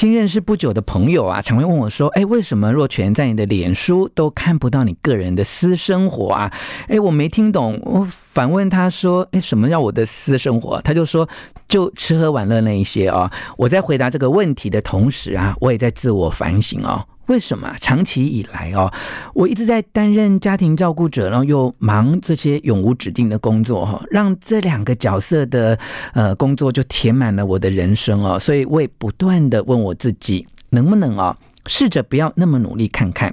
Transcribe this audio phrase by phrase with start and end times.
[0.00, 6.50] 新认识不久的朋友啊，常会问我说：“哎，为什么若泉在你的脸书都看不到你个人的私生活啊？”
[6.88, 11.28] 哎，我没听懂，我反问他说：“哎，什么叫我的私生活？”他就说
[11.68, 17.04] ：“就吃喝玩乐那一些啊。”我在回答这个问题的同时啊，我也在自我反省哦。
[17.30, 18.92] 为什么长期以来哦，
[19.34, 25.78] 我一直在担任家庭照顾者，然后又忙这些永无止境的工作哈，让这两个角色的
[26.12, 33.32] 呃工作就填满了我的人生哦，所以我也不断的问我自己，能不能哦，试着不要那么努力看看。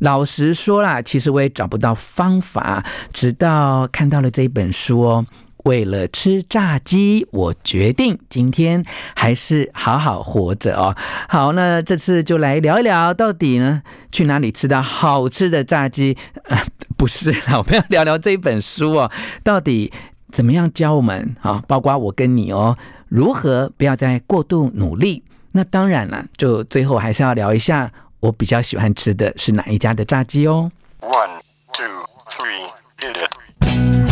[0.00, 5.24] 老实说啦，其实我也找不到方法，直到看到了这一本书哦。
[5.66, 8.84] 为了吃炸鸡，我决定今天
[9.16, 10.96] 还是好好活着哦。
[11.28, 16.16] 好，那这次就来聊一聊，到底呢去哪里吃到好吃的炸鸡？
[16.44, 16.56] 呃，
[16.96, 19.10] 不是啦，我们要聊聊这本书哦，
[19.42, 19.92] 到底
[20.30, 21.60] 怎么样教我们啊？
[21.66, 22.78] 包括我跟你哦，
[23.08, 25.24] 如何不要再过度努力？
[25.50, 30.70] 那当然了，就最后还是要聊一下我比较喜欢吃的是哪一家的炸鸡哦。
[31.00, 31.40] One,
[31.72, 32.70] two, three,
[33.00, 34.05] hit it.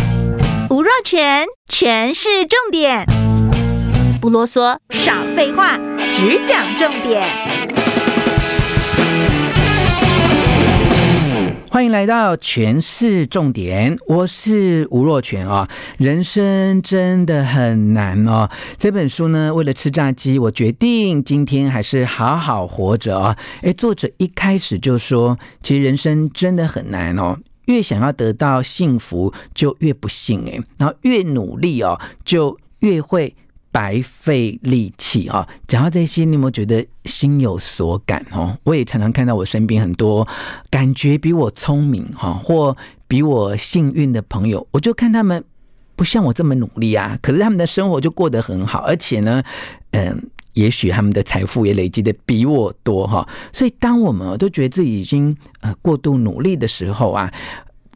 [1.05, 3.05] 全全是，重点，
[4.23, 5.79] 不啰嗦，少废话，
[6.15, 7.23] 只讲重点。
[11.71, 15.69] 欢迎来到权式重点，我是吴若权啊。
[15.99, 18.49] 人生真的很难哦。
[18.79, 23.37] 这本书呢，为了吃炸鸡，我决定今天还是好好活着啊。
[23.61, 27.37] 诶，作者一开始就说，其实人生真的很难哦。
[27.67, 33.35] 越想要得到幸福，就越不幸诶，然后越努力哦，就越会
[33.71, 35.49] 白费力气啊！
[35.67, 38.57] 讲到这些，你有没有觉得心有所感哦？
[38.65, 40.27] 我也常常看到我身边很多
[40.71, 42.77] 感觉比我聪明哈，或
[43.09, 45.43] 比我幸运的朋友，我就看他们
[45.97, 49.43] 不像我这么努力啊，可是他们的生活就过得很好，而且呢，
[49.93, 50.31] 嗯。
[50.55, 57.33] 也许他们的财富也累积的比我多哈，所以当我们都觉得自己已经呃过度努力的时候啊，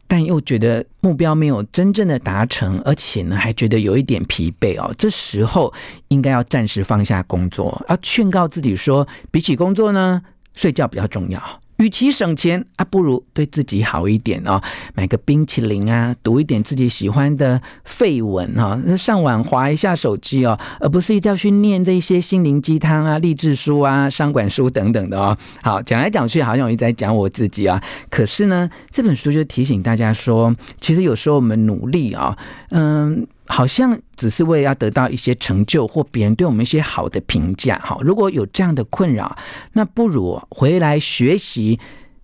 [0.07, 5.73] 但又觉得目标没有真正的达成，而且呢还觉得有一点疲惫哦，这时候
[6.09, 10.21] 应该要暂时放下工作，要劝告自己说，比起工作呢，
[10.55, 11.41] 睡觉比较重要。
[11.79, 14.61] 与其省钱啊，不如对自己好一点哦，
[14.93, 25.37] 买个冰淇淋啊，读一点自己喜欢的废文哈，上网滑一下手机哦，而不是一定要去念这些心灵鸡汤啊、励志书啊、商管书等等的哦。
[25.61, 27.81] 好，讲来讲去，好像我一直在讲我自己啊。
[28.09, 32.37] 可是呢，这本书就提醒大家说，其实有时候我们努力啊，
[32.71, 33.25] 嗯。
[33.51, 37.97] 好像只是为了要得到一些成就或别人对我们一些好的评价，哈。
[38.01, 39.35] 如果有这样的困扰，
[39.73, 41.79] 那不如回来学习，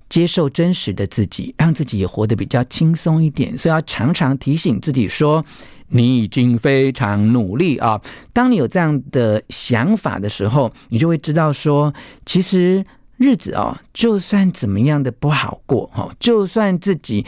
[0.07, 3.57] 接受真实的自己，让自己也活得比较轻松一点。
[3.57, 5.43] 所以要常常提醒自己说，
[5.89, 7.99] 你已经非常努力啊。
[8.31, 11.91] 当你有这样的想法的时候，你就会知道说，
[12.23, 12.85] 其实
[13.17, 17.25] 日子哦，就算怎么样的不好过，哈，就算自己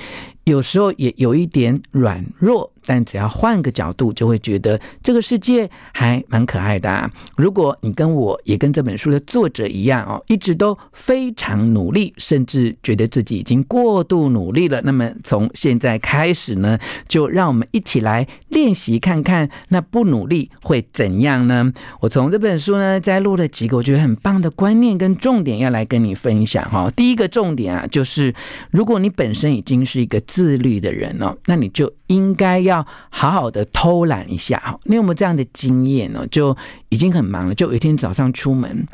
[0.51, 2.71] 有时候也有一点软弱。
[2.89, 7.11] 但只要换个角度，就会觉得这个世界还蛮可爱的啊。
[7.35, 21.69] 如果你跟我也跟这本书的作者一样哦，一直都非常努力，甚至觉得自己已经过度努力了，那么从现在开始呢，就让我们一起来练习看看，那不努力会怎样呢？
[21.99, 26.89] 我从这本书呢，摘录了几个我觉得很棒的观念跟重点要来跟你分享哈。
[26.95, 28.33] 第一个重点啊，就是
[28.71, 32.85] 如果你本身已经是一个自律的人哦，那你就应该要。
[33.09, 36.27] 好好的偷懒一下哈，你有没有这样的经验呢？
[36.29, 36.55] 就
[36.89, 38.85] 已经很忙了，就有一天早上出门，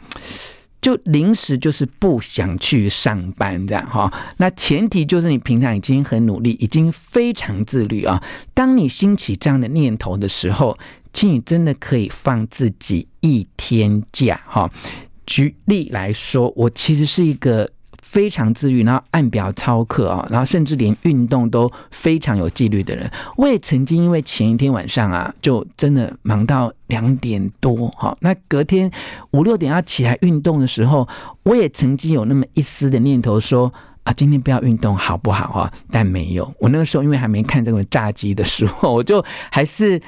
[0.81, 4.09] 就临时就是不想去上班这样哈。
[4.38, 8.24] 那前提就是你平常已经很努力，已经非常自律啊。
[8.54, 10.78] 当你兴起这样的念头的时候，
[11.12, 14.72] 请你真的可以放自己一天假哈。
[15.25, 17.70] 举例来说，我其实是一个。
[18.13, 23.09] 非常自律，然后按表操课啊，然后甚至连运动都非常有纪律的人。
[23.35, 28.91] 我也曾经因为前一天晚上啊，就真的忙到两点多哈，那隔天
[29.31, 31.07] 五六点要起来运动的时候，
[31.41, 33.74] 我也曾经有那么一丝的念头说
[34.04, 35.74] 啊，今天不要运动好不好啊？
[35.89, 40.00] 但没有，我那个时候因为还没看这个炸鸡的时候，我就还是。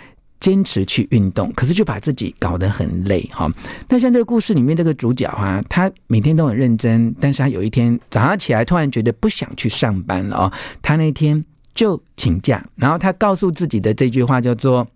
[0.46, 3.50] 坚持去运动，可是就把自己搞得很累哈。
[3.90, 10.54] 那像这个故事里面这个主角啊，他每天都很认真，但是他有一天早上起来突然觉得不想去上班了哦，
[10.84, 11.44] 他那天
[11.74, 14.88] 就请假，然后他告诉自己的这句话叫做：“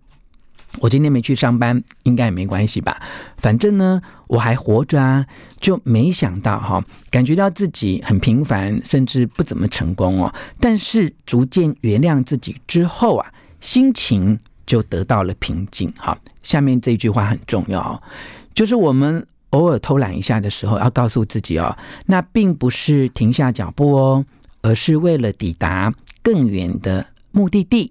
[0.78, 3.02] 我今天没去上班，应该也没关系吧，
[3.36, 5.26] 反正呢我还活着啊。”
[5.58, 6.80] 就没想到哈，
[7.10, 10.32] 感觉到自己很平凡，甚至不怎么成功哦。
[10.60, 14.38] 但是逐渐原谅自己之后啊，心情。
[14.70, 15.92] 就得到了平静。
[15.98, 18.00] 好，下面这句话很重要，
[18.54, 21.76] 就是我们偶尔偷懒一下的时候，要告诉自己哦，
[22.06, 24.24] 那并不是停下脚步哦，
[24.62, 27.90] 而是为了抵达更远的目的地，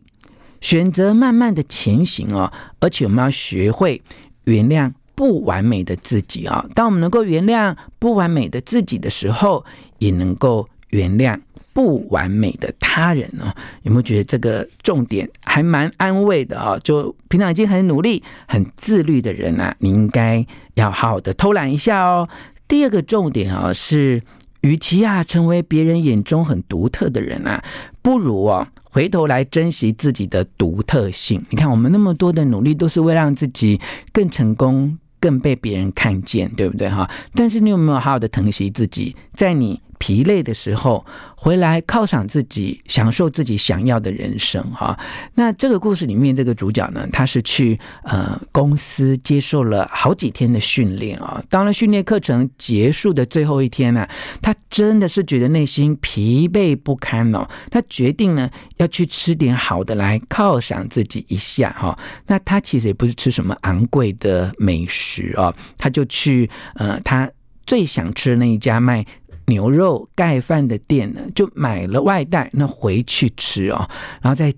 [0.61, 2.49] 选择慢慢的前行哦。
[2.79, 4.01] 而且我们要学会
[4.45, 6.65] 原谅不完美的自己啊。
[6.73, 9.65] 当我们能够原谅不完美的自己的时候，
[9.97, 11.37] 也能够原谅。
[11.79, 16.77] 不完美的他人哦，有没有觉得这个重点还蛮安慰的啊？
[16.83, 22.27] 就平常已经很努力、很自律的人啊，你应该要好好的偷懒一下哦。
[22.67, 24.21] 第二个重点啊是，
[24.59, 27.63] 与其啊成为别人眼中很独特的人啊，
[28.01, 31.41] 不如啊回头来珍惜自己的独特性。
[31.49, 33.79] 你看，我们那么多的努力，都是为让自己
[34.11, 37.09] 更成功、更被别人看见，对不对哈？
[37.33, 41.05] 但是你有没有好好的疼惜自己，在你疲累的时候，
[41.35, 44.97] 回来犒赏自己，享受自己想要的人生哈。
[45.35, 51.43] 那这个故事里面，这个主角呢，他是去呃公司接受了好几天的训练啊。
[51.49, 54.07] 当了训练课程结束的最后一天呢，
[54.41, 57.47] 他真的是觉得内心疲惫不堪哦。
[57.69, 61.97] 他决定呢要去吃点好的来犒赏自己一下哈。
[62.25, 67.29] 那他其实也不是吃什么昂贵的美食哦，他就去呃他
[67.65, 69.05] 最想吃的那一家卖。
[69.49, 73.89] 牛肉盖饭的店呢，就买了外带，那回去吃哦。
[74.21, 74.53] 然后在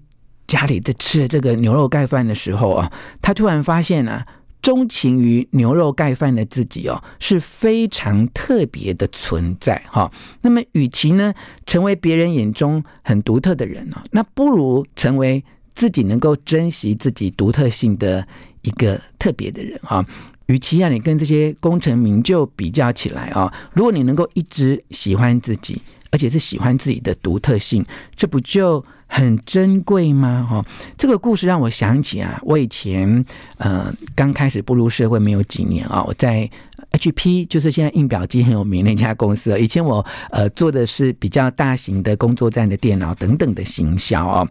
[0.47, 2.91] 家里在吃这个牛肉盖饭的时候啊，
[3.21, 4.25] 他突然发现啊，
[4.61, 10.11] 钟情于牛肉盖饭的自己哦，是非常特别的存在哈。
[10.41, 11.33] 那么，与其呢
[11.65, 15.43] 成为别人眼中很独特的人哦，那不如成为
[15.73, 18.27] 自己能够珍惜自己独特性的
[18.61, 20.05] 一个特别的人哈。
[20.51, 25.81] 与其让你跟这些功成名就比较起来啊，如果你能够一直喜欢自己，
[26.11, 27.85] 而且是喜欢自己的独特性，
[28.17, 30.45] 这不就很珍贵吗？
[30.49, 30.65] 哈，
[30.97, 33.23] 这个故事让我想起啊，我以前
[33.57, 36.49] 呃刚开始步入社会没有几年啊，我在
[36.91, 39.57] HP，就是现在印表机很有名那家公司。
[39.57, 44.45] 以前我呃做的是比较大型的工作站的电脑等等的行销啊。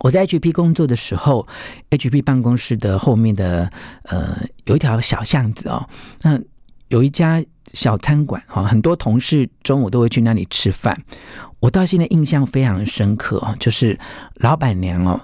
[0.00, 1.46] 我在 HP 工作的时候
[1.90, 3.70] ，HP 办公室的后面的
[4.04, 5.88] 呃有一条小巷子哦，
[6.22, 6.38] 那
[6.88, 7.42] 有一家
[7.72, 11.00] 小餐馆哈，很多同事中午都会去那里吃饭。
[11.60, 13.98] 我到现在印象非常深刻哦，就是
[14.36, 15.20] 老板娘哦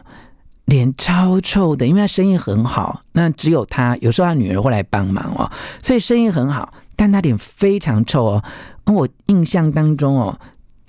[0.65, 5.51] 脸超臭的，因为她生意很好，那只有她有时候她女儿会来帮忙哦，
[5.83, 8.45] 所以生意很好，但她脸非常臭哦。
[8.87, 10.39] 我印象当中哦。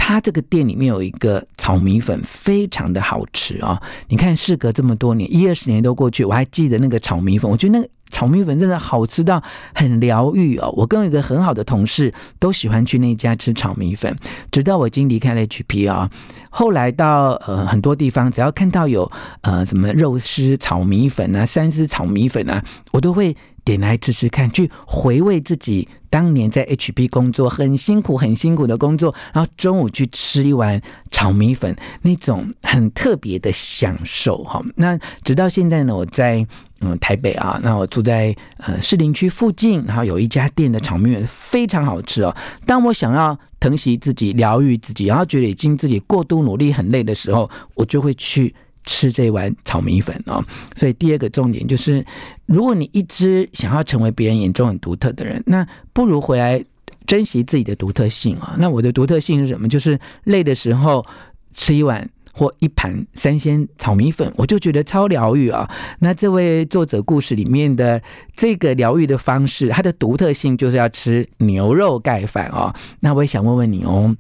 [0.03, 3.81] 他这个店里面有一个炒米粉，非常的好吃啊、哦！
[4.09, 7.49] 你看，事隔这么多年，一二十年都过去，我还记得那个炒米粉。
[7.49, 9.41] 我觉得那个炒米粉真的好吃到
[9.75, 10.73] 很疗愈哦。
[10.75, 14.13] 我跟一个很好的同事都喜欢去那家吃炒米粉，
[14.51, 16.09] 直到我已经离开了 HP 啊、
[16.49, 19.09] 后来到呃很多地方，只要看到有
[19.41, 22.61] 呃什么肉丝炒米粉啊、三丝炒米粉啊，
[22.91, 23.37] 我都会。
[23.63, 30.81] 点来吃吃看，去回味自己当年在 HP 工作很辛苦、很辛苦的工作，然后中午去吃一碗
[31.11, 34.63] 炒米粉，那种很特别的享受哈。
[34.75, 36.45] 那直到现在呢，我在
[36.81, 42.35] 嗯台北啊，那我住在呃士林区附近，然后有一家店的炒米粉非常好吃哦。
[42.65, 48.53] 当我想要疼惜自己、疗愈自己，然后觉得已经自己过度努力很累的时候，我就会去。
[48.83, 50.43] 吃这碗炒米粉哦，
[50.75, 52.03] 所以第二个重点就是，
[52.45, 56.63] 如果你一直想要成为别人眼中很独特的人，那不如回来
[57.05, 58.55] 珍惜自己的独特性啊。
[58.57, 59.67] 那我的独特性是什么？
[59.67, 61.05] 就是累的时候
[61.53, 65.69] 吃一碗或一盘三鲜炒米粉，我就觉得超疗愈啊。
[65.99, 68.01] 那这位作者故事里面的
[68.35, 72.73] 这个疗愈的方式，它的独特性就是要吃牛肉盖饭哦。
[72.99, 74.15] 那我也想问问你哦，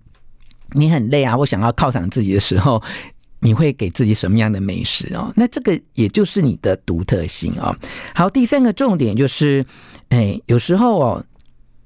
[0.73, 2.81] 你很累啊，我想要犒赏自己的时候。
[3.43, 5.33] 你会给自己什么样的美食哦？
[5.35, 7.75] 那这个也就是你的独特性哦。
[8.13, 9.65] 好，第三个重点就是，
[10.09, 11.25] 哎，有时候哦，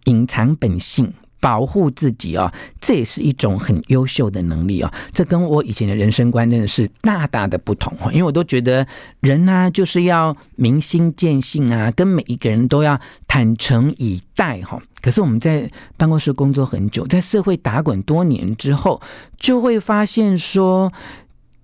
[0.04, 4.92] 隐藏本性，保护自己哦，这也是一种很优秀的能力哦。
[5.14, 8.12] 这跟我以前的人生观真的是大大的不同哦。
[8.12, 8.86] 因为我都觉得
[9.22, 14.78] 人呢，就是要明心见性啊，跟每一个人都要坦诚以待哈。
[15.02, 19.02] 可是我们在办公室工作很久，在社会打滚多年之后，
[19.40, 20.92] 就会发现说。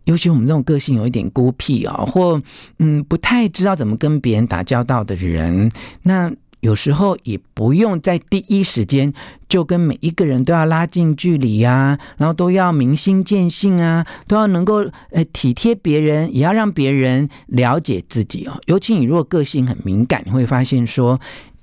[0.06, 2.42] 尤其我们这种个性有一点孤僻啊，或
[2.80, 5.72] 嗯不太知道怎么跟别人打交道的人，
[6.04, 6.32] 那
[6.62, 9.12] 有时候也不用在第一时间
[9.50, 18.62] 就跟每一个人都要拉近距离呀，然后都要明心见性啊，都要能够呃体贴别人，也要让别人了解自己哦。
[18.68, 21.20] 尤其你如果个性很敏感，你会发现说，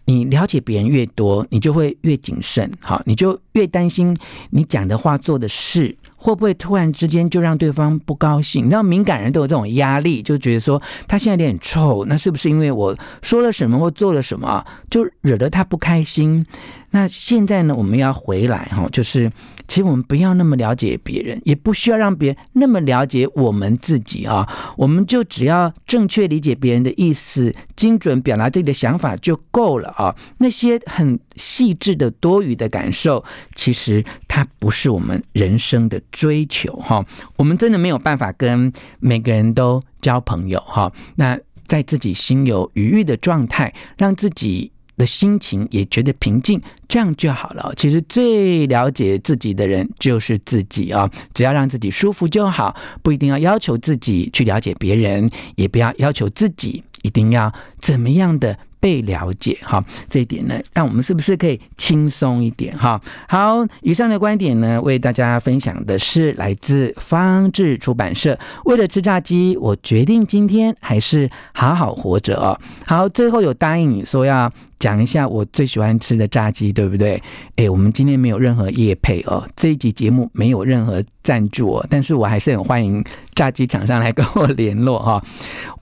[0.07, 4.17] 你了解别人越多，你就会越谨慎，好，你就越担心
[4.51, 5.97] 你讲的话、做的事。
[6.21, 8.67] 会不会突然之间就让对方不高兴？
[8.67, 16.45] 你知道敏感人都有这种压力，就觉得说他现在有点臭，那是不是因为我说了什么或做了什么，就惹得他不开心？
[16.91, 19.31] 那现在呢，我们要回来哈，就是
[19.67, 24.49] 其实我们不要那么了解别人，也不需要让别人那么了解我们自己啊。
[24.77, 30.17] 我们就只要正确理解别人的意思，精准表达自己的想法就够了啊。
[30.39, 33.23] 那些很细致的多余的感受，
[33.55, 37.05] 其实它不是我们人生的追求哈。
[37.37, 40.91] 我们真的没有办法跟每个人都交朋友哈。
[41.17, 44.73] 那在自己心有余裕的状态，让自己。
[44.99, 47.73] 的心情也觉得平静，这样就好了。
[47.77, 57.51] 其实最了解自己的人就是自己啊，只要让自己舒服就好，不一定要要求自己去了解别人，也不要要求自己一定要
[57.81, 58.59] 怎么样的。
[58.81, 63.01] 被了解哈，这一点呢，让我们是不是可以轻松一点哈？
[63.29, 68.39] 好，以上的观点呢，为大家分享的是来自方志出版社。
[68.65, 72.59] 为了吃炸鸡，我决定今天还是好好活着哦。
[72.87, 77.21] 好，最后有答应你说要讲一下我最喜欢吃的炸鸡，对不对？
[77.57, 83.05] 诶，我们今天没有任何业配哦，这一集节目没有任何赞助哦，但是我还是很欢迎
[83.35, 85.23] 炸鸡厂商来跟我联络哈。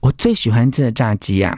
[0.01, 1.57] 我最喜欢吃的炸鸡呀。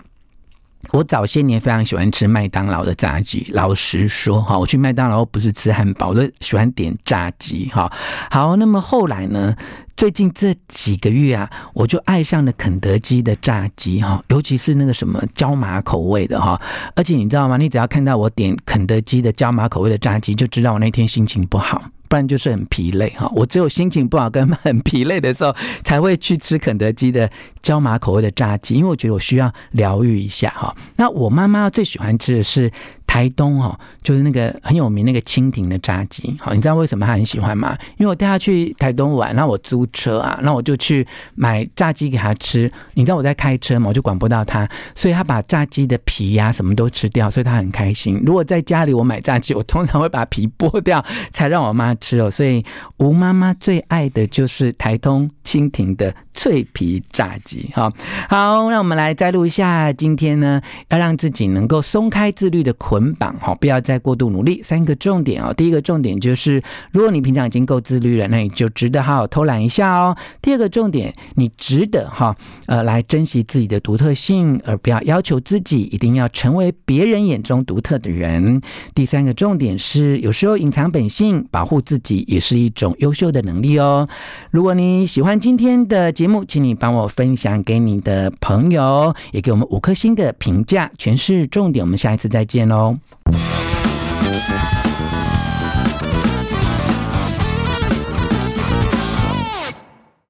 [0.92, 7.92] 我早些年非常喜欢吃麦当劳的炸鸡，老实说哈，我去麦当劳不是吃汉堡，我都喜欢点炸鸡哈。
[8.32, 9.56] 好，那么后来呢，
[9.96, 16.60] 最近这几个月啊，我就爱上了肯德基的炸鸡哈，尤其是那个什么椒麻口味的哈。
[16.96, 17.58] 而且你知道吗？
[17.58, 21.84] 你只要看到我点肯德基的椒麻口味的炸鸡，就知道我那天心情不好。
[22.10, 30.76] 不然就是很疲累哈，我只有心情不好跟很疲累的时候，才会去吃肯德基的椒麻口味的炸鸡，因为我觉得我需要疗愈一下哈。
[30.98, 32.70] 那我妈妈最喜欢吃的是。
[33.10, 37.76] 台东哦，就是那个很有名那个蜻蜓的炸鸡，好，你知道为什么他很喜欢吗？
[37.98, 42.72] 因为我带他去台东玩，然后我租车啊，那我就去买炸鸡给他吃。
[42.94, 48.22] 你知道我在开车嘛，我就管不到他，所以他把炸鸡的皮呀什么都吃掉，所以他很开心。
[48.24, 52.30] 如果在家里我买炸鸡，我通常会把皮剥掉才让我妈吃哦。
[52.30, 52.64] 所以
[52.98, 57.70] 吴妈妈最爱的就是台东蜻蜓的脆皮炸鸡。
[57.74, 57.92] 好，
[58.30, 63.14] 好，让我们来再录一下，今天呢要让自己能够松开自律的捆。
[63.16, 64.64] 绑好，不要再过度努力。
[64.64, 70.16] 三个重点哦，第一个重点就是，如果你平常已经够自律了，那你就值得好好偷懒一下哦。
[70.42, 72.34] 第二个重点，你值得哈
[72.68, 78.62] 呃来珍惜自己的独特性，而不要要求自己一定要成为别人眼中独特的人。
[78.96, 84.08] 第三个重点是，有时候隐藏本性，保护自己也是一种优秀的能力哦。
[84.52, 90.90] 如果你喜欢今天的节目，请你帮我分享给你的朋友，也给我们五颗星的评价。
[90.98, 92.96] 全是重点，我们下一次再见喽。